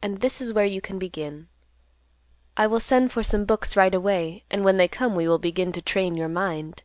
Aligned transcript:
And 0.00 0.22
this 0.22 0.40
is 0.40 0.54
where 0.54 0.64
you 0.64 0.80
can 0.80 0.98
begin. 0.98 1.48
I 2.56 2.66
will 2.66 2.80
send 2.80 3.12
for 3.12 3.22
some 3.22 3.44
books 3.44 3.76
right 3.76 3.94
away, 3.94 4.42
and 4.50 4.64
when 4.64 4.78
they 4.78 4.88
come 4.88 5.14
we 5.14 5.28
will 5.28 5.38
begin 5.38 5.70
to 5.72 5.82
train 5.82 6.16
your 6.16 6.30
mind." 6.30 6.82